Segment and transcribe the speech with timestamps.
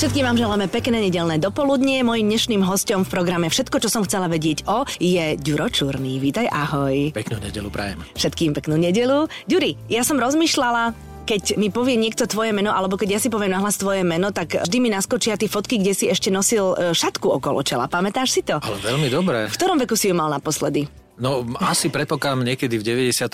[0.00, 2.00] Všetkým vám želáme pekné nedelné dopoludnie.
[2.00, 6.16] Mojím dnešným hostom v programe Všetko, čo som chcela vedieť o, je Ďuro Čurný.
[6.16, 7.12] Vítaj, ahoj.
[7.12, 8.00] Peknú nedelu prajem.
[8.16, 9.28] Všetkým peknú nedelu.
[9.44, 10.96] Ďuri, ja som rozmýšľala,
[11.28, 14.64] keď mi povie niekto tvoje meno, alebo keď ja si poviem nahlas tvoje meno, tak
[14.64, 17.92] vždy mi naskočia tie fotky, kde si ešte nosil e, šatku okolo čela.
[17.92, 18.56] Pamätáš si to?
[18.56, 19.52] Ale veľmi dobre.
[19.52, 20.88] V ktorom veku si ju mal naposledy?
[21.20, 23.28] No asi predpokladám niekedy v 93.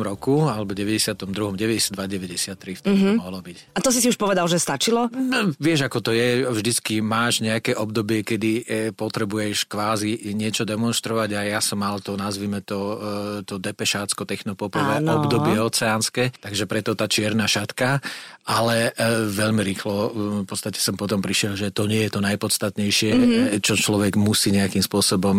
[0.00, 3.16] roku, alebo 92., 92, 93, vtedy mm-hmm.
[3.16, 3.56] to mohlo byť.
[3.76, 5.12] A to si si už povedal, že stačilo?
[5.12, 8.62] No, vieš, ako to je, vždycky máš nejaké obdobie, kedy e,
[8.96, 12.96] potrebuješ kvázi niečo demonstrovať a ja som mal to, nazvime to, e,
[13.44, 15.20] to depešácko technopopové Áno.
[15.20, 18.00] obdobie oceánske, takže preto tá čierna šatka,
[18.46, 19.94] ale e, veľmi rýchlo
[20.42, 23.46] v podstate som potom prišiel, že to nie je to najpodstatnejšie, mm-hmm.
[23.60, 25.36] čo človek musí nejakým spôsobom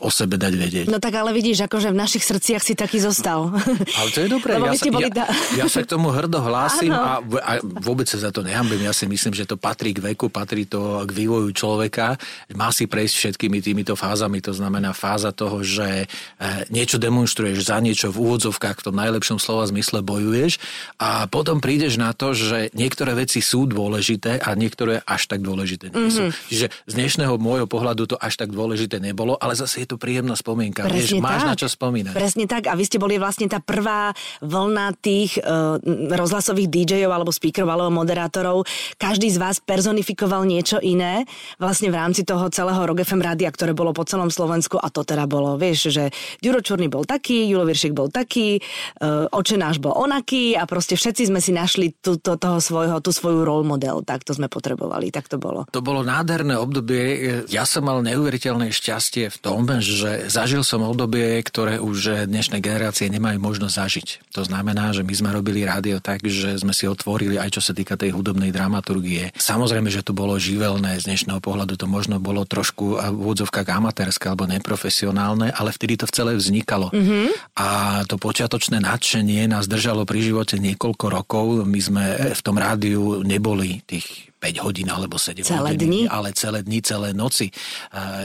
[0.00, 0.86] o sebe dať vedieť.
[0.88, 3.52] No tak ale ale vidíš, akože v našich srdciach si taký zostal.
[4.00, 4.56] Ale to je dobré.
[4.56, 5.24] Ja sa, ja, da...
[5.60, 8.88] ja sa k tomu hrdo hlásim a, a vôbec sa za to nehambím.
[8.88, 12.16] Ja si myslím, že to patrí k veku, patrí to k vývoju človeka.
[12.56, 14.40] Má si prejsť všetkými týmito fázami.
[14.40, 16.08] To znamená fáza toho, že
[16.40, 20.56] e, niečo demonstruješ, za niečo v úvodzovkách v tom najlepšom slova zmysle bojuješ
[20.96, 25.92] a potom prídeš na to, že niektoré veci sú dôležité a niektoré až tak dôležité
[25.92, 26.32] nie sú.
[26.32, 26.48] Mm-hmm.
[26.48, 30.32] Čiže z dnešného môjho pohľadu to až tak dôležité nebolo, ale zase je to príjemná
[30.32, 30.88] spomienka.
[31.18, 31.50] Presne máš tak.
[31.50, 32.12] na čo spomínať.
[32.14, 32.62] Presne tak.
[32.70, 35.78] A vy ste boli vlastne tá prvá vlna tých uh,
[36.14, 38.66] rozhlasových DJov alebo speakerov alebo moderátorov.
[38.98, 41.24] Každý z vás personifikoval niečo iné
[41.56, 45.02] vlastne v rámci toho celého Rock FM rádia, ktoré bolo po celom Slovensku a to
[45.02, 46.10] teda bolo, vieš, že
[46.44, 48.60] Ďuro Čurný bol taký, Julo Viršik bol taký,
[49.00, 53.10] uh, Očenáš bol onaký a proste všetci sme si našli tú, to, toho svojho, tú
[53.14, 54.04] svoju role model.
[54.04, 55.64] Tak to sme potrebovali, tak to bolo.
[55.72, 57.44] To bolo nádherné obdobie.
[57.48, 62.58] Ja som mal neuveriteľné šťastie v tom, že zažil som obdobie obdobie, ktoré už dnešné
[62.58, 64.08] generácie nemajú možnosť zažiť.
[64.34, 67.70] To znamená, že my sme robili rádio tak, že sme si otvorili aj čo sa
[67.70, 69.30] týka tej hudobnej dramaturgie.
[69.38, 74.26] Samozrejme, že to bolo živelné, z dnešného pohľadu to možno bolo trošku v úvodzovkách amatérske
[74.26, 76.90] alebo neprofesionálne, ale vtedy to v celé vznikalo.
[76.90, 77.54] Mm-hmm.
[77.62, 81.62] A to počiatočné nadšenie nás držalo pri živote niekoľko rokov.
[81.62, 86.02] My sme v tom rádiu neboli tých 5 hodín alebo 7 celé hodín, dni?
[86.06, 87.50] ale celé dni, celé noci.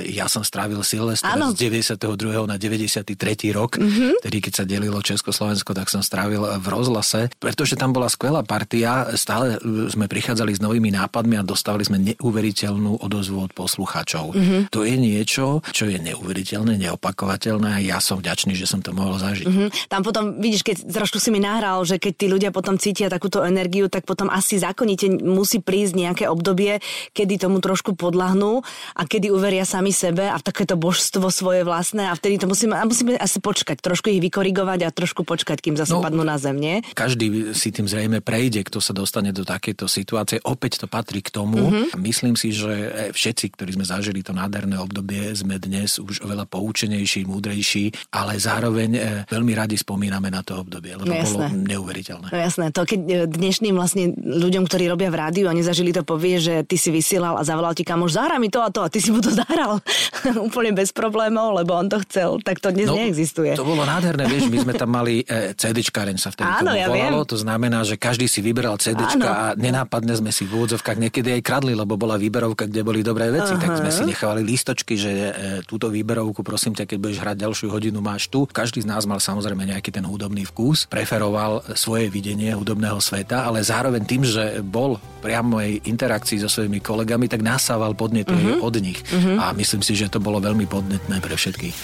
[0.07, 2.45] Ja som strávil Silvestra z 92.
[2.45, 3.17] na 93.
[3.51, 4.21] rok, mm-hmm.
[4.21, 9.09] tedy keď sa delilo Československo, tak som strávil v rozhlase, pretože tam bola skvelá partia,
[9.17, 14.37] stále e, sme prichádzali s novými nápadmi a dostávali sme neuveriteľnú odozvu od poslucháčov.
[14.37, 14.61] Mm-hmm.
[14.69, 19.17] To je niečo, čo je neuveriteľné, neopakovateľné a ja som vďačný, že som to mohol
[19.17, 19.47] zažiť.
[19.49, 19.69] Mm-hmm.
[19.89, 23.41] Tam potom, vidíš, keď trošku si mi nahral, že keď tí ľudia potom cítia takúto
[23.41, 26.83] energiu, tak potom asi zákonite musí prísť nejaké obdobie,
[27.15, 28.59] kedy tomu trošku podlahnú
[28.93, 32.83] a kedy uveria sami sebe a takéto božstvo svoje vlastné a vtedy to musíme, a
[32.83, 36.59] musíme asi počkať, trošku ich vykorigovať a trošku počkať, kým zase no, padnú na zem,
[36.59, 36.75] nie?
[36.91, 40.43] Každý si tým zrejme prejde, kto sa dostane do takejto situácie.
[40.43, 41.63] Opäť to patrí k tomu.
[41.63, 41.95] Mm-hmm.
[42.01, 46.49] Myslím si, že e, všetci, ktorí sme zažili to nádherné obdobie, sme dnes už oveľa
[46.49, 52.27] poučenejší, múdrejší, ale zároveň e, veľmi radi spomíname na to obdobie, lebo no, bolo neuveriteľné.
[52.33, 56.01] No jasné, to keď e, dnešným vlastne ľuďom, ktorí robia v rádiu a nezažili to
[56.01, 58.89] povie, že ty si vysielal a zavolal ti kamoš, zahraj mi to a to a
[58.89, 59.77] ty si mu to zahral
[60.47, 63.53] úplne bez problémov, lebo on to chcel, tak to dnes no, neexistuje.
[63.53, 67.21] To bolo nádherné, vieš, my sme tam mali e, CDčkáreň sa vtedy Áno, ja volalo,
[67.21, 67.29] viem.
[67.29, 69.25] to znamená, že každý si vyberal Áno.
[69.29, 73.29] a nenápadne sme si v úvodzovkách niekedy aj kradli, lebo bola výberovka, kde boli dobré
[73.29, 73.61] veci, Aha.
[73.61, 75.31] tak sme si nechávali lístočky, že e,
[75.67, 78.49] túto výberovku, prosím ťa, keď budeš hrať ďalšiu hodinu, máš tu.
[78.49, 83.61] Každý z nás mal samozrejme nejaký ten hudobný vkus, preferoval svoje videnie hudobného sveta, ale
[83.61, 88.65] zároveň tým, že bol priamej interakcii so svojimi kolegami, tak nasával podnety uh-huh.
[88.65, 88.99] od nich.
[89.09, 89.39] Uh-huh.
[89.39, 91.77] A myslím si, že to bolo veľmi podnetné pre všetkých.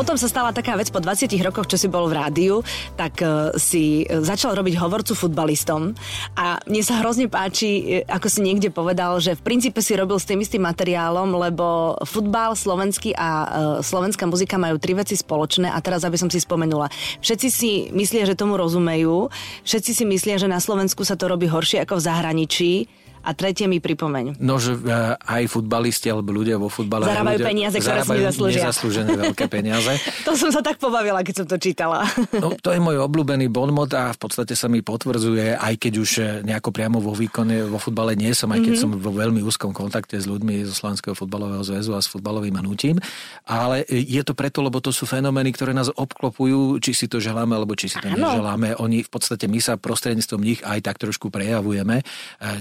[0.00, 2.64] Potom sa stala taká vec po 20 rokoch, čo si bol v rádiu,
[2.96, 5.92] tak uh, si začal robiť hovorcu futbalistom
[6.40, 10.16] a mne sa hrozne páči, e, ako si niekde povedal, že v princípe si robil
[10.16, 13.28] s tým istým materiálom, lebo futbal slovenský a
[13.84, 16.88] slovenská muzika majú tri veci spoločné a teraz, aby som si spomenula,
[17.20, 19.28] všetci si myslia, že tomu rozumejú,
[19.68, 22.72] všetci si myslia, že na Slovensku sa to robí horšie ako v zahraničí,
[23.20, 24.40] a tretie mi pripomeň.
[24.40, 28.60] No, že e, aj futbalisti alebo ľudia vo futbale zarábajú ľudia, peniaze, ktoré si nezaslúžia.
[28.64, 29.92] Nezaslúžené veľké peniaze.
[30.26, 32.08] to som sa tak pobavila, keď som to čítala.
[32.40, 36.10] no, to je môj obľúbený bonmot a v podstate sa mi potvrdzuje, aj keď už
[36.16, 38.96] e, nejako priamo vo výkone vo futbale nie som, aj keď mm-hmm.
[38.96, 42.96] som vo veľmi úzkom kontakte s ľuďmi zo Slovenského futbalového zväzu a s futbalovým hnutím.
[43.44, 47.52] Ale je to preto, lebo to sú fenomény, ktoré nás obklopujú, či si to želáme,
[47.52, 48.32] alebo či si to ano.
[48.32, 48.80] neželáme.
[48.80, 52.00] Oni v podstate, my sa prostredníctvom nich aj tak trošku prejavujeme.
[52.00, 52.04] E,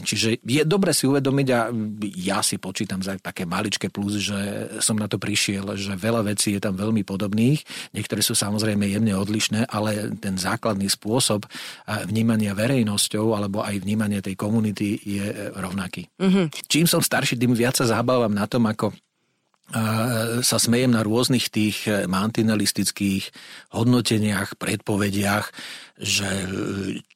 [0.04, 1.69] čiže je dobre si uvedomiť a
[2.18, 6.57] ja si počítam za také maličké plus, že som na to prišiel, že veľa vecí
[6.57, 7.62] je tam veľmi podobných,
[7.94, 11.46] niektoré sú samozrejme jemne odlišné, ale ten základný spôsob
[12.10, 16.10] vnímania verejnosťou alebo aj vnímania tej komunity je rovnaký.
[16.18, 16.46] Mm-hmm.
[16.66, 18.90] Čím som starší, tým viac sa zabávam na tom, ako
[20.42, 23.30] sa smejem na rôznych tých mantinelistických
[23.74, 25.54] hodnoteniach, predpovediach,
[26.00, 26.25] že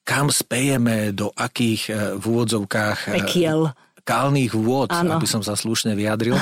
[0.05, 3.17] kam spejeme, do akých v úvodzovkách...
[3.17, 3.73] Pekiel
[4.03, 5.15] kalných vôd, ano.
[5.15, 6.35] aby som sa slušne vyjadril.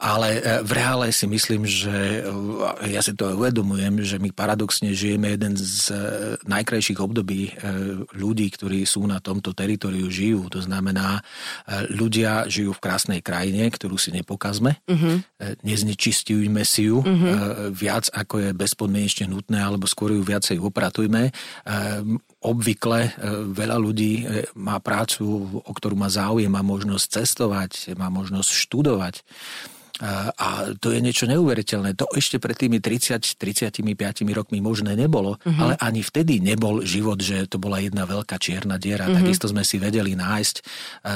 [0.00, 4.92] Ale e, v reále si myslím, že e, ja si to uvedomujem, že my paradoxne
[4.96, 5.96] žijeme jeden z e,
[6.48, 7.56] najkrajších období
[8.16, 10.48] ľudí, ktorí sú na tomto teritoriu žijú.
[10.48, 11.20] To znamená,
[11.92, 14.80] ľudia žijú v krásnej krajine, ktorú si nepokazme.
[14.88, 15.20] Uh-huh.
[15.62, 17.72] Neznečistujme si ju uh-huh.
[17.72, 21.32] viac, ako je bezpodmienečne nutné, alebo skôr ju viacej upratujme
[22.44, 23.16] obvykle
[23.56, 24.28] veľa ľudí
[24.60, 25.24] má prácu,
[25.64, 29.24] o ktorú má záujem, má možnosť cestovať, má možnosť študovať.
[30.34, 31.94] A to je niečo neuveriteľné.
[31.94, 33.78] To ešte pred tými 30-35
[34.34, 35.54] rokmi možné nebolo, uh-huh.
[35.54, 39.06] ale ani vtedy nebol život, že to bola jedna veľká čierna diera.
[39.06, 39.22] Uh-huh.
[39.22, 40.56] Takisto sme si vedeli nájsť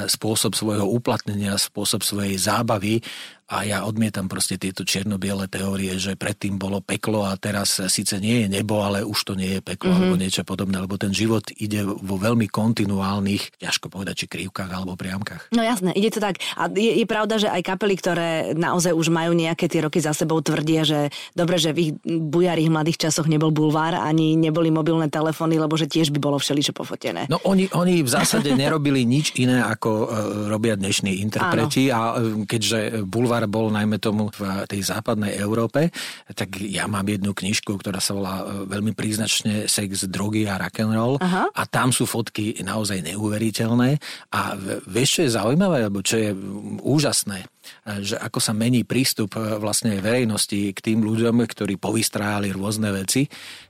[0.06, 3.02] spôsob svojho uplatnenia, spôsob svojej zábavy
[3.48, 8.44] a ja odmietam proste tieto čierno-biele teórie, že predtým bolo peklo a teraz síce nie
[8.44, 10.04] je nebo, ale už to nie je peklo mm-hmm.
[10.04, 15.00] alebo niečo podobné, lebo ten život ide vo veľmi kontinuálnych, ťažko povedať, či krivkách alebo
[15.00, 15.48] priamkách.
[15.56, 16.44] No jasné, ide to tak.
[16.60, 20.12] A je, je pravda, že aj kapely, ktoré naozaj už majú nejaké tie roky za
[20.12, 25.08] sebou, tvrdia, že dobre, že v ich bujarých mladých časoch nebol bulvár, ani neboli mobilné
[25.08, 27.32] telefóny, lebo že tiež by bolo všeličo pofotené.
[27.32, 30.06] No oni, oni v zásade nerobili nič iné, ako uh,
[30.52, 31.96] robia dnešní interpreti Áno.
[31.96, 35.94] a uh, keďže bulvár bulvár bol najmä tomu v tej západnej Európe,
[36.34, 41.22] tak ja mám jednu knižku, ktorá sa volá e, veľmi príznačne Sex, drogy a rock'n'roll
[41.22, 41.50] Aha.
[41.54, 43.98] a tam sú fotky naozaj neuveriteľné.
[44.34, 46.30] A vieš, čo je zaujímavé, alebo čo je
[46.82, 47.46] úžasné,
[48.00, 53.26] že ako sa mení prístup e, vlastne verejnosti k tým ľuďom, ktorí povystrájali rôzne veci,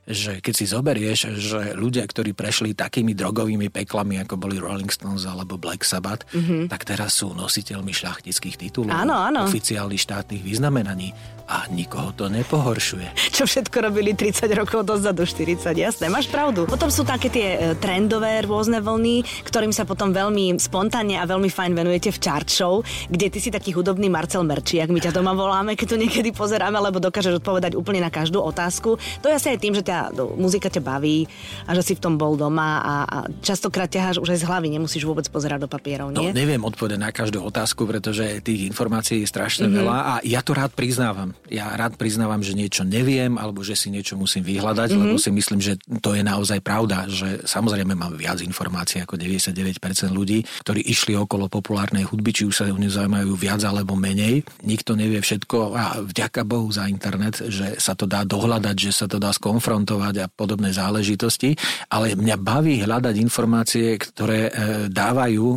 [0.09, 5.25] že keď si zoberieš, že ľudia, ktorí prešli takými drogovými peklami, ako boli Rolling Stones
[5.25, 6.71] alebo Black Sabbath, mm-hmm.
[6.71, 9.45] tak teraz sú nositeľmi šlachtických titulov, áno, áno.
[9.45, 11.13] oficiálnych štátnych vyznamenaní
[11.49, 13.17] a nikoho to nepohoršuje.
[13.35, 16.69] Čo všetko robili 30 rokov dozadu, 40, jasné, máš pravdu.
[16.69, 21.49] Potom sú také tie e, trendové rôzne vlny, ktorým sa potom veľmi spontánne a veľmi
[21.49, 25.33] fajn venujete v chart show, kde ty si taký hudobný Marcel Merčiak, my ťa doma
[25.33, 29.01] voláme, keď to niekedy pozeráme, lebo dokážeš odpovedať úplne na každú otázku.
[29.23, 31.25] To je asi aj tým, že ťa, no, muzika ťa baví
[31.65, 34.67] a že si v tom bol doma a, a častokrát ťaháš už aj z hlavy,
[34.69, 36.29] nemusíš vôbec pozerať do papierov, nie?
[36.29, 39.79] No, neviem odpovedať na každú otázku, pretože tých informácií je strašne mm-hmm.
[39.79, 43.89] veľa a ja to rád priznávam ja rád priznávam, že niečo neviem alebo že si
[43.89, 45.03] niečo musím vyhľadať, mm-hmm.
[45.09, 49.81] lebo si myslím, že to je naozaj pravda, že samozrejme mám viac informácií ako 99%
[50.11, 54.41] ľudí, ktorí išli okolo populárnej hudby, či už sa o ňu zaujímajú viac alebo menej.
[54.65, 59.05] Nikto nevie všetko a vďaka Bohu za internet, že sa to dá dohľadať, že sa
[59.05, 61.53] to dá skonfrontovať a podobné záležitosti,
[61.93, 64.51] ale mňa baví hľadať informácie, ktoré e,
[64.89, 65.47] dávajú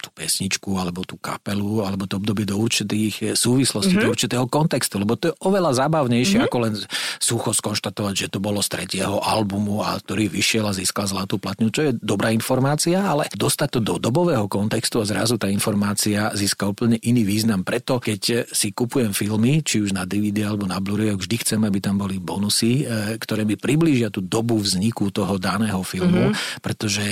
[0.00, 4.08] tú pesničku alebo tú kapelu alebo to obdobie do určitých súvislostí, mm-hmm.
[4.08, 6.50] do určitého kontextu, lebo to je oveľa zábavnejšie, mm-hmm.
[6.50, 6.74] ako len
[7.20, 11.68] sucho skonštatovať, že to bolo z tretieho albumu, a ktorý vyšiel a získal zlatú platňu,
[11.68, 16.64] čo je dobrá informácia, ale dostať to do dobového kontextu a zrazu tá informácia získa
[16.64, 17.51] úplne iný význam.
[17.60, 21.78] Preto, keď si kupujem filmy, či už na DVD alebo na Blu-ray, vždy chcem, aby
[21.78, 26.60] tam boli bonusy, e, ktoré mi priblížia tú dobu vzniku toho daného filmu, mm-hmm.
[26.60, 27.04] pretože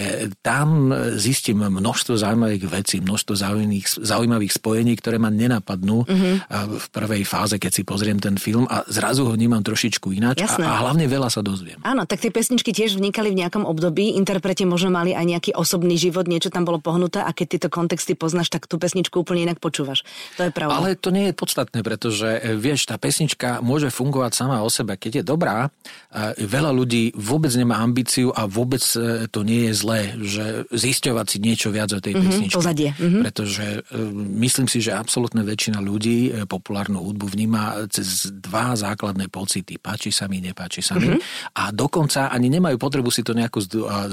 [0.44, 6.34] tam zistím množstvo zaujímavých vecí, množstvo zaujímavých, zaujímavých spojení, ktoré ma nenapadnú mm-hmm.
[6.76, 10.40] v prvej fáze, keď si pozriem pozriem ten film a zrazu ho vnímam trošičku ináč
[10.40, 11.76] a, a hlavne veľa sa dozviem.
[11.84, 16.00] Áno, tak tie pesničky tiež vnikali v nejakom období, interpreti možno mali aj nejaký osobný
[16.00, 19.60] život, niečo tam bolo pohnuté a keď tieto kontexty poznáš, tak tú pesničku úplne inak
[19.60, 20.00] počúvaš.
[20.38, 20.74] To je pravda.
[20.76, 24.94] Ale to nie je podstatné, pretože e, vieš, tá pesnička môže fungovať sama o sebe.
[24.94, 29.72] Keď je dobrá, e, veľa ľudí vôbec nemá ambíciu a vôbec e, to nie je
[29.74, 32.56] zlé, že zisťovať si niečo viac o tej mm-hmm, pesničke.
[32.56, 32.90] Pozadie.
[32.94, 33.22] Mm-hmm.
[33.26, 33.66] Pretože
[34.38, 39.80] myslím si, že absolútna väčšina ľudí populárnu hudbu vníma cez dva základné pocity.
[39.80, 41.10] Páči sa mi, nepáči sa mi.
[41.10, 41.58] Mm-hmm.
[41.58, 43.64] A dokonca ani nemajú potrebu si to nejako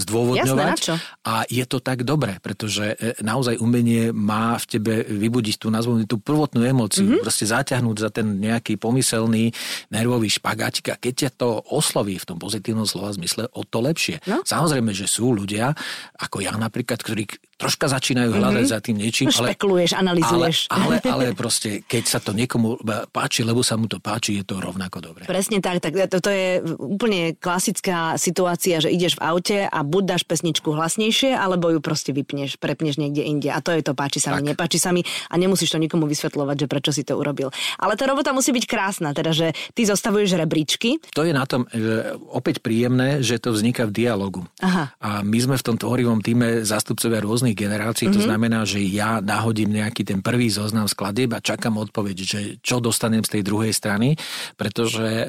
[0.01, 0.77] zdôvodňovať.
[0.79, 5.99] Jasné, a je to tak dobre, pretože naozaj umenie má v tebe vybudiť tú nazvú
[6.07, 7.05] tú prvotnú emóciu.
[7.05, 7.23] Mm-hmm.
[7.23, 9.51] Proste zaťahnuť za ten nejaký pomyselný
[9.91, 14.23] nervový špagátik a keď ťa to osloví v tom pozitívnom slova zmysle, o to lepšie.
[14.25, 14.41] No?
[14.41, 15.75] Samozrejme, že sú ľudia,
[16.17, 18.75] ako ja napríklad, ktorí troška začínajú hľadať mm-hmm.
[18.75, 19.27] za tým niečím.
[19.33, 20.57] Ale, Špekuluješ, analizuješ.
[20.69, 22.77] Ale, ale, ale proste, keď sa to niekomu
[23.09, 25.25] páči, lebo sa mu to páči, je to rovnako dobre.
[25.25, 30.03] Presne tak, tak to, to je úplne klasická situácia, že ideš v aute a buď
[30.17, 33.49] dáš pesničku hlasnejšie, alebo ju proste vypneš, prepneš niekde inde.
[33.53, 36.55] A to je to, páči sa mi, nepáči sa mi a nemusíš to nikomu vysvetľovať,
[36.65, 37.49] že prečo si to urobil.
[37.79, 40.99] Ale tá robota musí byť krásna, teda, že ty zostavuješ rebríčky.
[41.15, 44.41] To je na tom že opäť príjemné, že to vzniká v dialogu.
[44.59, 44.91] Aha.
[44.99, 48.15] A my sme v tom tvorivom týme zástupcovia rôznych generácií, mm-hmm.
[48.17, 48.27] to mhm.
[48.27, 53.21] znamená, že ja nahodím nejaký ten prvý zoznam skladieb a čakám odpoveď, že čo dostanem
[53.21, 54.17] z tej druhej strany,
[54.57, 55.25] pretože e,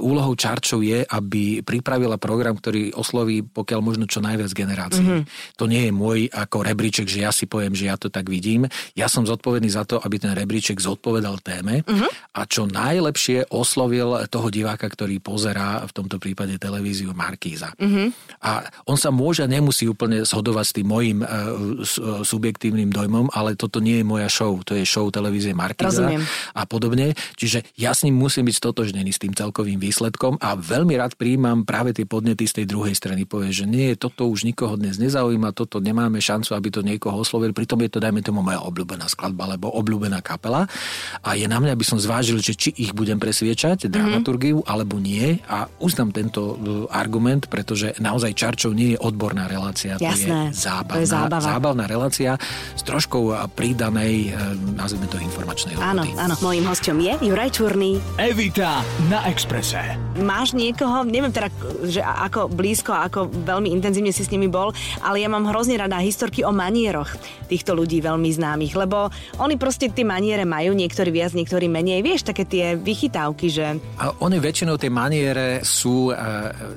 [0.00, 5.04] úlohou Čarčov je, aby pripravila program, ktorý osloví pokiaľ možno čo najviac generácií.
[5.04, 5.56] Mm-hmm.
[5.60, 8.66] To nie je môj ako rebríček, že ja si poviem, že ja to tak vidím.
[8.96, 12.10] Ja som zodpovedný za to, aby ten rebríček zodpovedal téme mm-hmm.
[12.34, 17.76] a čo najlepšie oslovil toho diváka, ktorý pozerá v tomto prípade televíziu Markíza.
[17.76, 18.06] Mm-hmm.
[18.42, 21.26] A on sa môže, nemusí úplne zhodovať s tým môjim e,
[22.24, 26.22] subjektívnym dojmom, ale toto nie je moja show, to je show televízie Rozumiem.
[26.54, 27.14] a podobne.
[27.36, 31.64] Čiže ja s ním musím byť stotožnený s tým celkovým výsledkom a veľmi rád príjmam
[31.66, 33.24] práve tie podnety z tej druhej strany.
[33.24, 37.54] Povie, že nie, toto už nikoho dnes nezaujíma, toto nemáme šancu, aby to niekoho oslovil,
[37.54, 40.66] pritom je to, dajme tomu, moja obľúbená skladba alebo obľúbená kapela
[41.22, 43.92] a je na mňa, aby som zvážil, že či ich budem presviečať, mhm.
[43.92, 44.72] dramaturgiu, mm-hmm.
[44.72, 46.54] alebo nie a uznám tento e,
[46.90, 51.51] argument, pretože naozaj Čarčov nie je odborná relácia, to Jasné, je zábavná, to je zábava.
[51.52, 52.40] Zábavná relácia
[52.72, 56.16] s troškou pridanej, e, nazvime to informačnej hodnoty.
[56.16, 56.34] Áno, áno.
[56.40, 58.00] Mojím hostom je Juraj Čurný.
[58.16, 58.80] Evita
[59.12, 60.00] na Exprese.
[60.16, 61.52] Máš niekoho, neviem teda,
[61.84, 64.72] že ako blízko, ako veľmi intenzívne si s nimi bol,
[65.04, 67.12] ale ja mám hrozne rada historky o manieroch
[67.52, 72.00] týchto ľudí veľmi známych, lebo oni proste tie maniere majú, niektorí viac, niektorí menej.
[72.00, 73.76] Vieš, také tie vychytávky, že...
[74.00, 76.16] A oni väčšinou tie maniere sú e,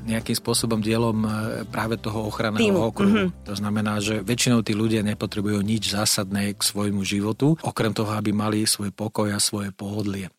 [0.03, 1.27] nejakým spôsobom dielom e,
[1.69, 2.79] práve toho ochranného Týmu.
[2.91, 3.31] okruhu.
[3.31, 3.47] Mm-hmm.
[3.47, 8.33] To znamená, že väčšinou tí ľudia nepotrebujú nič zásadné k svojmu životu, okrem toho, aby
[8.33, 10.33] mali svoj pokoj a svoje pohodlie.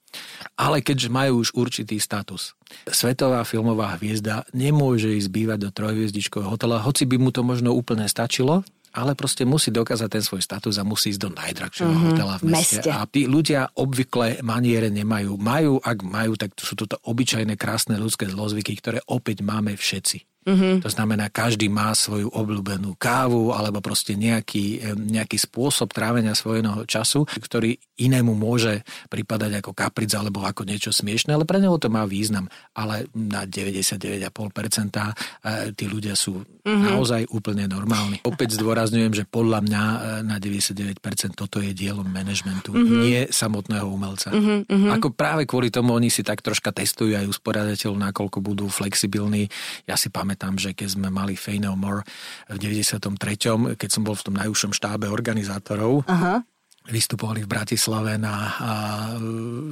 [0.56, 2.56] Ale keďže majú už určitý status,
[2.88, 8.08] svetová filmová hviezda nemôže ísť bývať do trojhviezdičkového hotela, hoci by mu to možno úplne
[8.08, 8.64] stačilo,
[8.96, 12.08] ale proste musí dokázať ten svoj status a musí ísť do najdrahšieho mm-hmm.
[12.16, 12.80] hotela v meste.
[12.80, 12.90] meste.
[12.90, 15.36] A tí ľudia obvykle maniere nemajú.
[15.36, 20.35] Majú, ak majú, tak to sú toto obyčajné, krásne ľudské zlozvyky, ktoré opäť máme všetci.
[20.46, 20.86] Mm-hmm.
[20.86, 27.26] To znamená, každý má svoju obľúbenú kávu alebo proste nejaký, nejaký spôsob trávenia svojho času,
[27.26, 32.06] ktorý inému môže pripadať ako kapric alebo ako niečo smiešne, ale pre neho to má
[32.06, 32.46] význam.
[32.78, 36.86] Ale na 99,5% e, tí ľudia sú mm-hmm.
[36.94, 38.22] naozaj úplne normálni.
[38.22, 39.98] Opäť zdôrazňujem, že podľa mňa e,
[40.30, 41.02] na 99%
[41.34, 43.00] toto je dielom manažmentu, mm-hmm.
[43.02, 44.30] nie samotného umelca.
[44.30, 44.94] Mm-hmm.
[44.94, 49.50] Ako práve kvôli tomu oni si tak troška testujú aj usporiadateľ, nakoľko budú flexibilní.
[49.90, 52.04] Ja si pamätám pamätám, že keď sme mali Fey No More
[52.52, 56.44] v 93., keď som bol v tom najúžšom štábe organizátorov, Aha
[56.86, 58.46] vystupovali v Bratislave na a,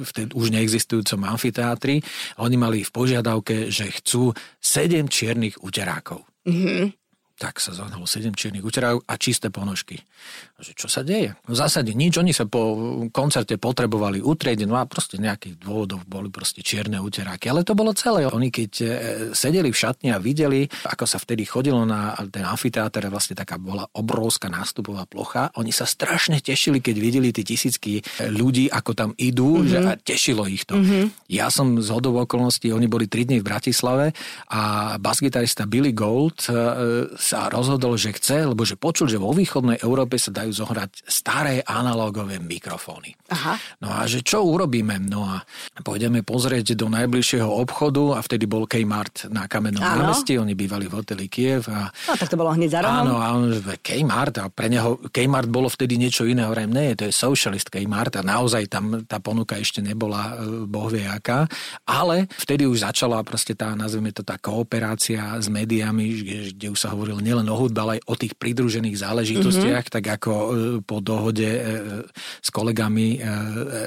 [0.03, 2.03] vtedy už neexistujúcom amfiteátri.
[2.43, 6.27] Oni mali v požiadavke, že chcú sedem čiernych uterákov.
[6.43, 7.04] Mm-hmm
[7.35, 9.99] tak sa zohnalo sedem čiernych úterov a čisté ponožky.
[10.55, 11.35] Že čo sa deje?
[11.45, 12.79] No v zásade nič, oni sa po
[13.11, 17.51] koncerte potrebovali utrieť, no a proste nejakých dôvodov boli proste čierne úteráky.
[17.51, 18.23] Ale to bolo celé.
[18.23, 18.85] Oni keď e,
[19.35, 23.83] sedeli v šatni a videli, ako sa vtedy chodilo na ten amfiteáter, vlastne taká bola
[23.91, 27.99] obrovská nástupová plocha, oni sa strašne tešili, keď videli tie tisícky
[28.31, 29.69] ľudí, ako tam idú, mm-hmm.
[29.69, 30.79] že a tešilo ich to.
[30.79, 31.27] Mm-hmm.
[31.35, 34.15] Ja som z hodov okolností, oni boli 3 dní v Bratislave
[34.47, 36.53] a basgitarista Billy Gold e,
[37.25, 41.65] sa rozhodol, že chce, lebo že počul, že vo východnej Európe sa dajú zohrať staré
[41.65, 43.17] analógové mikrofóny.
[43.33, 43.57] Aha.
[43.81, 45.01] No a že čo urobíme?
[45.09, 45.41] No a
[45.81, 51.01] pôjdeme pozrieť do najbližšieho obchodu a vtedy bol Kmart na Kamennom námestí, oni bývali v
[51.01, 51.65] hoteli Kiev.
[51.73, 53.09] A, no tak to bolo hneď za rohom.
[53.09, 56.45] Áno, a on, Kmart a pre neho Kmart bolo vtedy niečo iné.
[56.45, 60.93] Hovorím, nie, to je socialist Kmart a naozaj tam tá ponuka ešte nebola e, boh
[60.93, 61.49] vie aká.
[61.89, 66.05] Ale vtedy už začala proste tá, nazvime to tá kooperácia s médiami,
[66.53, 69.95] kde už sa hovorilo hovoril nielen o hudbe, ale aj o tých pridružených záležitostiach, mm-hmm.
[69.95, 70.47] tak ako e,
[70.83, 71.61] po dohode e,
[72.43, 73.27] s kolegami e,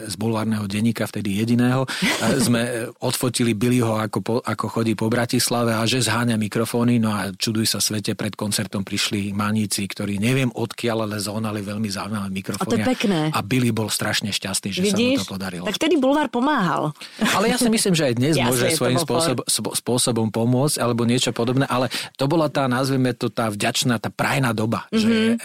[0.08, 1.84] z bulvárneho denníka, vtedy jediného,
[2.46, 7.28] sme odfotili Billyho, ako, po, ako chodí po Bratislave a že zháňa mikrofóny, no a
[7.34, 12.64] čuduj sa svete, pred koncertom prišli maníci, ktorí neviem odkiaľ, ale zónali veľmi zaujímavé mikrofóny.
[12.64, 13.20] A to je pekné.
[13.34, 14.96] A Billy bol strašne šťastný, že Vidíš?
[14.96, 15.64] sa mu to podarilo.
[15.68, 16.96] Tak vtedy bulvár pomáhal.
[17.20, 19.44] Ale ja si myslím, že aj dnes môže svojím spôsob,
[19.74, 24.54] spôsobom pomôcť alebo niečo podobné, ale to bola tá, nazvime to tá vďačná, tá prajná
[24.54, 25.00] doba, mm-hmm.
[25.02, 25.36] že e,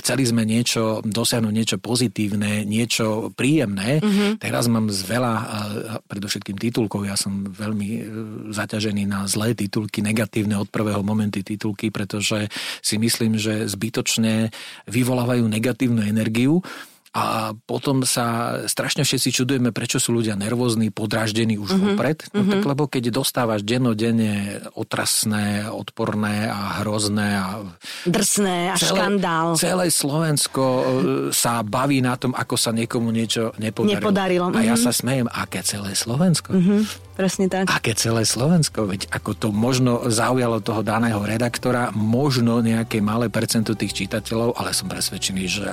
[0.00, 4.00] chceli sme niečo, dosiahnuť niečo pozitívne, niečo príjemné.
[4.00, 4.30] Mm-hmm.
[4.40, 5.58] Teraz mám z veľa, a, a
[6.08, 8.02] predovšetkým titulkov, ja som veľmi e,
[8.56, 12.48] zaťažený na zlé titulky, negatívne od prvého momenty titulky, pretože
[12.80, 14.48] si myslím, že zbytočne
[14.88, 16.64] vyvolávajú negatívnu energiu
[17.10, 21.86] a potom sa strašne všetci čudujeme, prečo sú ľudia nervózni, podráždení už mm-hmm.
[21.98, 22.18] vopred.
[22.30, 22.52] No mm-hmm.
[22.54, 27.66] tak lebo keď dostávaš dennodenne otrasné, odporné a hrozné a...
[28.06, 29.58] Drsné a celé, škandál.
[29.58, 30.82] Celé Slovensko e,
[31.34, 33.98] sa baví na tom, ako sa niekomu niečo nepodarilo.
[33.98, 34.46] Nepodarilo.
[34.54, 34.86] A ja mm-hmm.
[34.86, 36.54] sa smejem, aké celé Slovensko?
[36.54, 37.10] Mm-hmm.
[37.18, 37.68] Presne tak.
[37.68, 38.86] Aké celé Slovensko?
[38.86, 44.70] Veď ako to možno zaujalo toho daného redaktora, možno nejaké malé percento tých čitateľov, ale
[44.72, 45.66] som presvedčený, že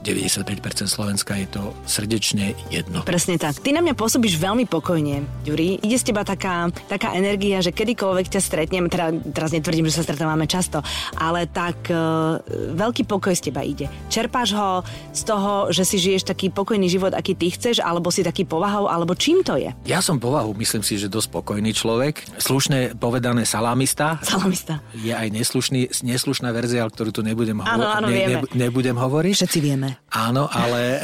[0.00, 3.04] 95% Slovenska je to srdečne jedno.
[3.04, 3.60] Presne tak.
[3.60, 5.84] Ty na mňa pôsobíš veľmi pokojne, Ďuri.
[5.84, 10.06] Ide z teba taká, taká energia, že kedykoľvek ťa stretnem, teda, teraz netvrdím, že sa
[10.06, 10.80] stretávame často,
[11.20, 12.40] ale tak uh,
[12.72, 13.92] veľký pokoj z teba ide.
[14.08, 14.80] Čerpáš ho
[15.12, 18.88] z toho, že si žiješ taký pokojný život, aký ty chceš, alebo si taký povahou,
[18.88, 19.68] alebo čím to je?
[19.84, 22.40] Ja som povahu, myslím si, že dosť spokojný človek.
[22.40, 24.16] Slušne povedané salamista.
[24.24, 24.80] Salamista.
[24.96, 29.34] Je aj neslušný, neslušná verzia, ktorú tu nebudem, hovo- áno, áno, ne, ne, nebudem hovoriť.
[29.36, 29.89] Všetci vieme.
[30.10, 30.98] Áno, ale e,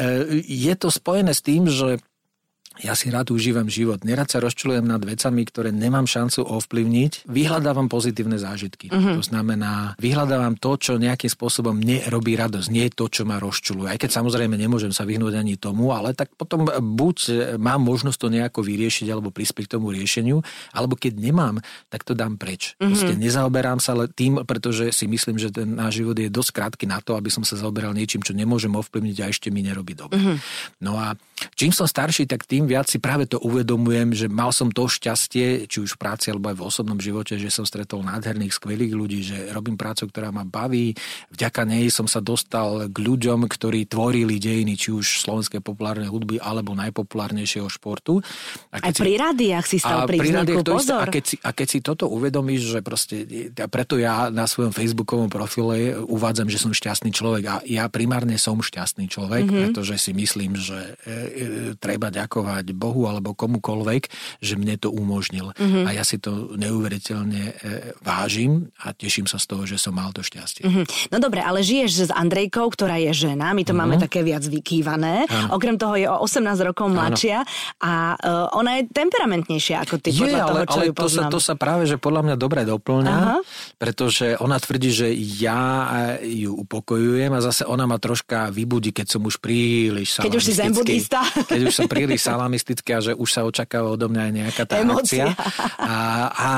[0.45, 2.02] je to spojené s tým, že
[2.83, 4.04] ja si rád užívam život.
[4.04, 7.25] Nerad sa rozčulujem nad vecami, ktoré nemám šancu ovplyvniť.
[7.25, 8.92] Vyhľadávam pozitívne zážitky.
[8.92, 9.16] Uh-huh.
[9.18, 12.68] To znamená, vyhľadávam to, čo nejakým spôsobom mne robí radosť.
[12.68, 13.88] Nie to, čo ma rozčuluje.
[13.88, 17.16] Aj keď samozrejme nemôžem sa vyhnúť ani tomu, ale tak potom buď
[17.56, 20.45] mám možnosť to nejako vyriešiť alebo prispieť k tomu riešeniu,
[20.76, 22.76] alebo keď nemám, tak to dám preč.
[22.76, 22.92] Uh-huh.
[22.92, 27.00] Proste nezaoberám sa tým, pretože si myslím, že ten náš život je dosť krátky na
[27.00, 30.21] to, aby som sa zaoberal niečím, čo nemôžem ovplyvniť a ešte mi nerobí dobre.
[30.21, 30.37] Uh-huh.
[30.85, 31.16] No a
[31.55, 35.69] čím som starší, tak tým viac si práve to uvedomujem, že mal som to šťastie,
[35.69, 39.21] či už v práci alebo aj v osobnom živote, že som stretol nádherných, skvelých ľudí,
[39.23, 40.97] že robím prácu, ktorá ma baví.
[41.33, 46.40] Vďaka nej som sa dostal k ľuďom, ktorí tvorili dejiny, či už slovenskej populárnej hudby
[46.40, 48.25] alebo najpopulárnejšieho športu.
[48.73, 51.50] A aj si, pri rádiách si stal pri rádiách to isté, a, keď si, a
[51.52, 53.16] keď si toto uvedomíš, že proste,
[53.57, 58.38] a preto ja na svojom facebookovom profile uvádzam, že som šťastný človek a ja primárne
[58.40, 59.62] som šťastný človek, mm-hmm.
[59.69, 61.25] pretože si myslím, že e,
[61.76, 64.02] treba ďakovať Bohu alebo komukoľvek,
[64.40, 65.52] že mne to umožnil.
[65.56, 65.85] Mm-hmm.
[65.87, 67.52] A ja si to neuveriteľne e,
[68.00, 70.64] vážim a teším sa z toho, že som mal to šťastie.
[70.66, 70.85] Mm-hmm.
[71.12, 73.78] No dobre, ale žiješ s Andrejkou, ktorá je žena, my to mm-hmm.
[73.78, 75.28] máme také viac vykývané.
[75.28, 75.56] Ano.
[75.59, 77.42] Okrem toho je o 18 rokov mladšia
[77.83, 81.09] a uh, ona je temperamentnejšia ako ty, je, podľa ale, toho, čo ale ju to
[81.09, 83.38] sa, to sa práve, že podľa mňa dobre doplňa, Aha.
[83.76, 85.62] pretože ona tvrdí, že ja
[86.21, 90.45] e, ju upokojujem a zase ona ma troška vybudí, keď som už príliš Keď už
[90.45, 90.73] si zen
[91.50, 94.75] Keď už som príliš salamistické a že už sa očakáva odo mňa aj nejaká tá
[94.81, 95.33] Emócia.
[95.33, 95.47] akcia.
[95.76, 95.97] A,
[96.33, 96.49] a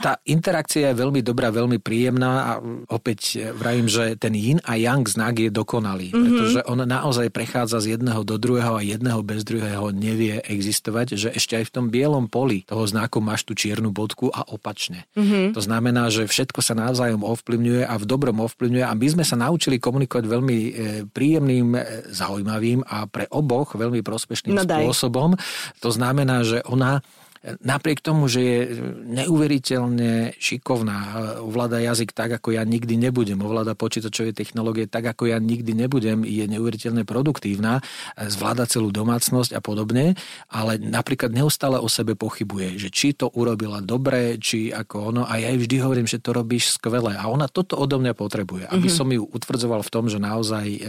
[0.00, 2.52] tá interakcia je veľmi dobrá, veľmi príjemná a
[2.90, 6.24] opäť vravím, že ten yin a yang znak je dokonalý, mm-hmm.
[6.26, 11.28] pretože on naozaj prechádza z jedného do druhého a jedného bez druhého nevie existovať, že
[11.32, 15.06] ešte aj v tom bielom poli toho znaku máš tú čiernu bodku a opačne.
[15.14, 15.54] Mm-hmm.
[15.56, 19.38] To znamená, že všetko sa navzájom ovplyvňuje a v dobrom ovplyvňuje a my sme sa
[19.38, 20.70] naučili komunikovať veľmi e,
[21.06, 25.38] príjemným, e, zaujímavým a pre oboch veľmi prospešným no spôsobom.
[25.80, 27.00] To znamená, že ona
[27.42, 28.58] napriek tomu, že je
[29.02, 30.98] neuveriteľne šikovná,
[31.42, 36.22] ovláda jazyk tak, ako ja nikdy nebudem, ovláda počítačové technológie tak, ako ja nikdy nebudem,
[36.22, 37.82] je neuveriteľne produktívna,
[38.14, 40.14] zvláda celú domácnosť a podobne,
[40.54, 45.42] ale napríklad neustále o sebe pochybuje, že či to urobila dobre, či ako ono, a
[45.42, 48.86] ja jej vždy hovorím, že to robíš skvelé a ona toto odo mňa potrebuje, aby
[48.86, 48.98] mm-hmm.
[49.02, 50.80] som ju utvrdzoval v tom, že naozaj e,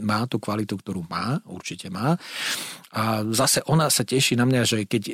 [0.00, 2.16] má tú kvalitu, ktorú má, určite má.
[2.96, 5.12] A zase ona sa teší na mňa, že keď e,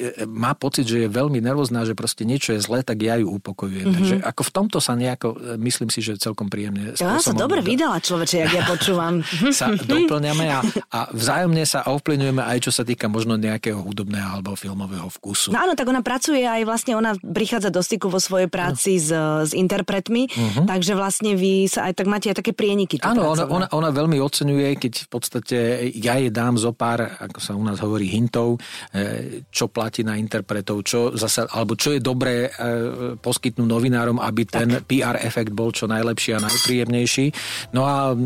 [0.52, 3.88] má pocit, že je veľmi nervózna, že proste niečo je zlé, tak ja ju upokojujem.
[3.88, 3.96] Mm-hmm.
[3.96, 6.92] Takže ako v tomto sa nejako, e, myslím si, že celkom príjemne.
[7.00, 9.24] Ja sa dobre vydala človeče, jak ja počúvam.
[9.56, 10.60] sa doplňame a,
[10.92, 15.56] a vzájomne sa ovplyvňujeme aj čo sa týka možno nejakého hudobného alebo filmového vkusu.
[15.56, 19.02] No áno, tak ona pracuje aj vlastne, ona prichádza do styku vo svojej práci no.
[19.02, 19.08] s,
[19.48, 20.66] s interpretmi, mm-hmm.
[20.68, 23.00] takže vlastne vy sa aj tak máte aj také prieniky.
[23.00, 25.58] Áno, ona, ona, ona veľmi oceňuje, keď v podstate
[25.96, 28.60] ja jej dám zo pár, ako sa u nás hovorí, hintov,
[28.92, 34.18] e, čo platí na interpret interpretov, čo zasa, alebo čo je dobré e, poskytnúť novinárom,
[34.18, 34.82] aby ten.
[34.82, 37.26] PR efekt bol čo najlepší a najpríjemnejší.
[37.70, 38.18] No a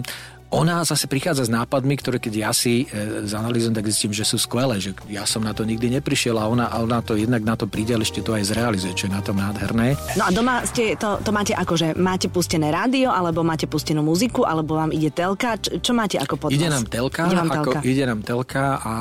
[0.56, 4.40] ona zase prichádza s nápadmi, ktoré keď ja si e, zanalýzujem, tak zistím, že sú
[4.40, 7.54] skvelé, že ja som na to nikdy neprišiel a ona, a ona to jednak na
[7.60, 10.00] to príde, ale ešte to aj zrealizuje, čo je na tom nádherné.
[10.16, 14.00] No a doma ste to, to máte ako, že máte pustené rádio, alebo máte pustenú
[14.00, 17.50] muziku, alebo vám ide telka, čo, čo máte ako pod Ide nám telka, ide, vám
[17.52, 17.80] ako, telka.
[17.84, 18.94] ide nám telka a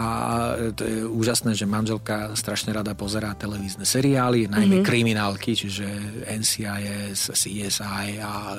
[0.76, 4.88] to je úžasné, že manželka strašne rada pozerá televízne seriály, najmä mm-hmm.
[4.88, 5.86] kriminálky, čiže
[6.28, 8.58] NCIS, CSI a e,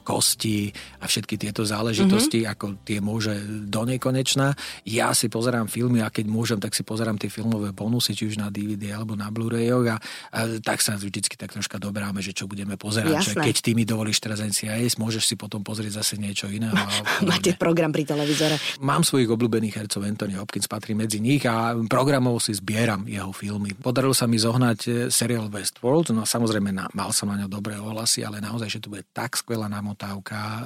[0.00, 0.70] Kosti
[1.02, 2.37] a všetky tieto záležitosti, mm-hmm.
[2.44, 3.34] Ako tie môže
[3.66, 4.54] do nekonečna.
[4.84, 8.36] Ja si pozerám filmy a keď môžem, tak si pozerám tie filmové bonusy, či už
[8.38, 9.96] na DVD alebo na Blu-rayoch a,
[10.34, 13.22] a tak sa vždycky tak troška dobráme, že čo budeme pozerať.
[13.22, 16.74] Že keď ty mi dovolíš teraz NCIS, môžeš si potom pozrieť zase niečo iného.
[17.30, 18.58] Máte program pri televízore.
[18.82, 23.72] Mám svojich obľúbených hercov, Anthony Hopkins patrí medzi nich a programov si zbieram jeho filmy.
[23.78, 27.78] Podarilo sa mi zohnať e, seriál Westworld, no samozrejme na, mal som na ňo dobré
[27.78, 30.60] ohlasy, ale naozaj, že to bude tak skvelá namotávka, e,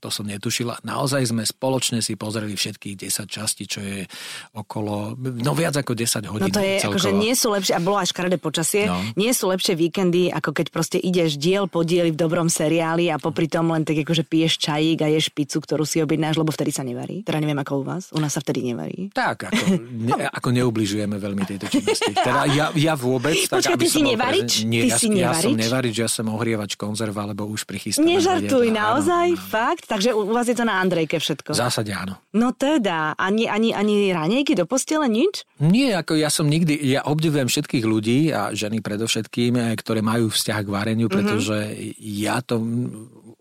[0.00, 0.80] to som netušila.
[0.80, 4.04] Naozaj sme spoločne si pozreli všetkých 10 častí, čo je
[4.56, 6.48] okolo, no viac ako 10 hodín.
[6.48, 6.96] No to je, celkovo.
[6.96, 8.98] akože nie sú lepšie, a bolo až škaredé počasie, no.
[9.18, 13.20] nie sú lepšie víkendy, ako keď proste ideš diel po dieli v dobrom seriáli a
[13.20, 16.70] popri tom len tak akože piješ čajík a ješ pizzu, ktorú si objednáš, lebo vtedy
[16.70, 17.26] sa nevarí.
[17.26, 19.10] Teda neviem ako u vás, u nás sa vtedy nevarí.
[19.12, 22.12] Tak, ako, ne, ako neubližujeme veľmi tejto činnosti.
[22.14, 23.34] Teda ja, ja vôbec...
[23.50, 24.52] Počkaj, tak, ty si nevarič?
[24.64, 25.44] Nie, ty ja, si ja nevarič?
[25.44, 28.18] som nevarič, ja som ohrievač konzerva, lebo už prichystané.
[28.18, 29.50] Nežartuj, naozaj, áno, áno.
[29.50, 29.84] fakt?
[29.90, 31.50] Takže u vás je to na Andrejke všetko.
[31.50, 32.22] V zásade áno.
[32.30, 35.42] No teda, ani, ani, ani ranejky do postele, nič?
[35.58, 40.30] Nie, ako ja som nikdy, ja obdivujem všetkých ľudí a ženy predovšetkým, eh, ktoré majú
[40.30, 41.14] vzťah k vareniu, Mhm.
[41.14, 41.98] pretože mm-hmm.
[41.98, 42.62] ja to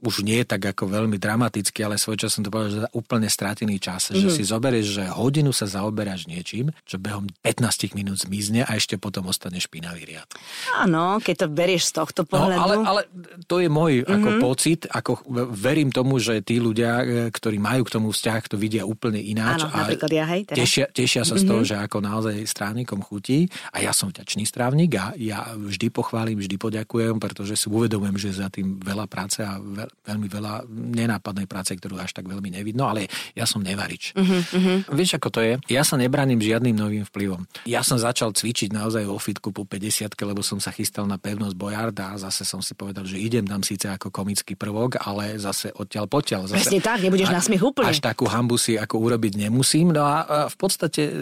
[0.04, 3.80] už nie tak ako veľmi dramaticky, ale svoj čas som to povedal, že úplne stratený
[3.80, 4.12] čas.
[4.12, 4.20] Mm-hmm.
[4.20, 4.36] Že Mhm.
[4.36, 9.26] si zoberieš, že hodinu sa zaoberáš niečím, čo behom 15 minút zmizne a ešte potom
[9.26, 10.28] ostane špinavý riad.
[10.76, 12.60] Áno, keď to berieš z tohto No, pohľadu.
[12.60, 13.02] ale, ale
[13.48, 14.14] to je môj mm-hmm.
[14.14, 15.12] ako pocit, ako
[15.56, 19.64] verím tomu, že tí ľudia, e, ktorí majú k tomu vzťah, to vidia úplne ináč.
[19.64, 20.42] Áno, napríklad ja, hej.
[20.44, 21.40] Tešia, tešia sa mm-hmm.
[21.40, 25.88] z toho, že ako naozaj strávnikom chutí a ja som vďačný strávnik a ja vždy
[25.88, 30.68] pochválim, vždy poďakujem, pretože si uvedomujem, že za tým veľa práce a veľ, veľmi veľa
[30.70, 34.12] nenápadnej práce, ktorú až tak veľmi nevidno, ale ja som nevarič.
[34.18, 34.92] Mm-hmm.
[34.92, 35.54] Vieš, ako to je?
[35.72, 37.48] Ja sa nebraním žiadnym novým vplyvom.
[37.64, 41.56] Ja som začal cvičiť naozaj vo fitku po 50 lebo som sa chystal na pevnosť
[41.56, 45.72] Bojarda a zase som si povedal, že idem tam síce ako komický prvok, ale zase
[45.72, 46.52] odtiaľ potiaľ.
[46.52, 47.90] Zase, Presne tak, nebudeš na smiech úplne.
[47.92, 49.96] Až takú hambu si ako urobiť nemusím.
[49.96, 51.14] No a, v podstate e,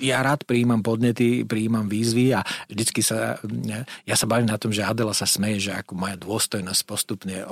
[0.00, 3.36] ja rád prijímam podnety, prijímam výzvy a vždycky sa,
[4.08, 7.44] ja sa bavím na tom, že Adela sa smeje, že ako moja dôstojnosť postupne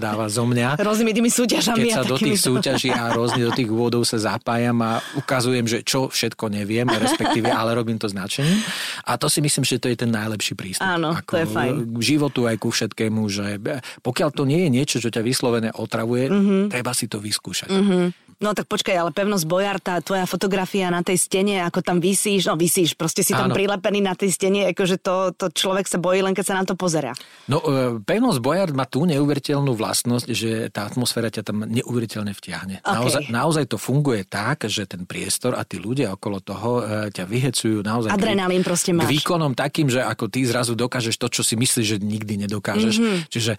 [0.00, 0.80] odpadáva zo mňa.
[0.80, 1.84] Rôznymi tými súťažami.
[1.84, 5.84] Keď sa do tých súťaží a rôzne do tých úvodov sa zapájam a ukazujem, že
[5.84, 8.56] čo všetko neviem, respektíve, ale robím to značením.
[9.04, 10.88] A to si myslím, že to je ten najlepší prístup.
[10.88, 11.72] Áno, ako to je fajn.
[11.92, 13.60] K životu aj ku všetkému, že
[14.00, 16.32] pokiaľ to nie je niečo, čo ťa vyslovene otravuje, Mhm.
[16.32, 16.62] mm-hmm.
[16.72, 17.68] treba si to vyskúšať.
[17.68, 18.29] Mm-hmm.
[18.40, 22.56] No tak počkaj, ale pevnosť Bojarta, tvoja fotografia na tej stene, ako tam vysíš, no
[22.56, 23.54] vysíš, proste si tam Áno.
[23.54, 26.72] prilepený na tej stene, akože to, to človek sa bojí len keď sa na to
[26.72, 27.12] pozera.
[27.52, 32.80] No, e, pevnosť Bojard má tú neuveriteľnú vlastnosť, že tá atmosféra ťa tam neuveriteľne vtiahne.
[32.80, 32.96] Okay.
[32.96, 37.28] Naozaj, naozaj to funguje tak, že ten priestor a tí ľudia okolo toho e, ťa
[37.28, 39.20] vyhecujú naozaj Adrenalín k, proste k máš.
[39.20, 42.94] výkonom takým, že ako ty zrazu dokážeš to, čo si myslíš, že nikdy nedokážeš.
[42.96, 43.04] Mhm.
[43.04, 43.20] Mm-hmm.
[43.28, 43.58] Čiže e,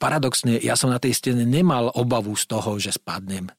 [0.00, 3.52] paradoxne, ja som na tej stene nemal obavu z toho, že spadnem.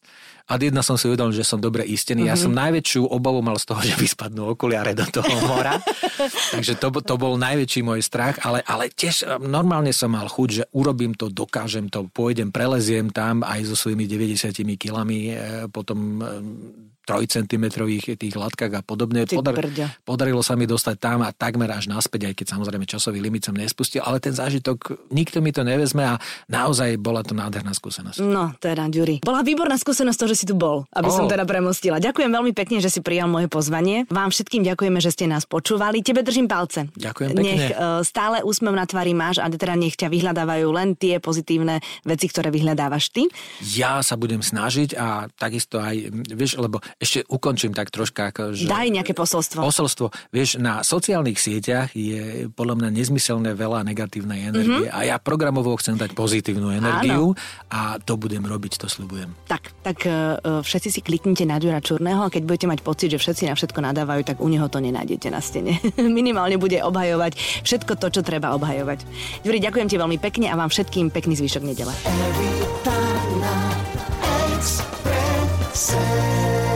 [0.46, 2.30] A jedna som si uvedomil, že som dobre istený.
[2.30, 2.38] Mm-hmm.
[2.38, 5.82] Ja som najväčšiu obavu mal z toho, že vyspadnú okuliare do toho mora.
[6.54, 10.50] Takže to, to bol najväčší môj strach, ale, ale tiež e, normálne som mal chuť,
[10.54, 15.36] že urobím to, dokážem to, pôjdem, preleziem tam aj so svojimi 90 kilami, e,
[15.74, 16.22] potom
[17.06, 17.66] 3 cm
[18.18, 19.30] tých latkách a podobne.
[19.30, 19.86] Ty brďo.
[20.02, 23.54] podarilo sa mi dostať tam a takmer až naspäť, aj keď samozrejme časový limit som
[23.54, 26.18] nespustil, ale ten zážitok, nikto mi to nevezme a
[26.50, 28.20] naozaj bola to nádherná skúsenosť.
[28.26, 29.22] No, teda, Ďuri.
[29.22, 31.14] Bola výborná skúsenosť to, že si tu bol, aby Ó.
[31.14, 32.02] som teda premostila.
[32.02, 34.10] Ďakujem veľmi pekne, že si prijal moje pozvanie.
[34.10, 36.02] Vám všetkým ďakujeme, že ste nás počúvali.
[36.02, 36.90] Tebe držím palce.
[36.98, 37.44] Ďakujem pekne.
[37.46, 41.84] Nech e, stále úsmev na tvári máš a teda nech ťa vyhľadávajú len tie pozitívne
[42.02, 43.30] veci, ktoré vyhľadávaš ty.
[43.78, 48.72] Ja sa budem snažiť a takisto aj, vieš, lebo ešte ukončím tak troška, ako, že...
[48.72, 49.60] Daj nejaké posolstvo.
[49.60, 50.16] Posolstvo.
[50.32, 54.96] Vieš, na sociálnych sieťach je podľa mňa nezmyselné veľa negatívnej energie mm-hmm.
[54.96, 57.36] a ja programovo chcem dať pozitívnu energiu
[57.68, 59.28] a to budem robiť, to sľubujem.
[59.52, 63.12] Tak, tak e, e, všetci si kliknite na Ďura Čurného a keď budete mať pocit,
[63.12, 65.84] že všetci na všetko nadávajú, tak u neho to nenájdete na stene.
[66.00, 67.36] Minimálne bude obhajovať
[67.68, 69.04] všetko to, čo treba obhajovať.
[69.44, 71.92] Ďuri, ďakujem ti veľmi pekne a vám všetkým pekný zvyšok nedele.
[72.08, 72.56] Every
[72.88, 73.76] time I
[74.56, 76.75] express